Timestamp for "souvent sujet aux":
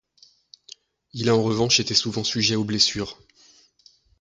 1.93-2.63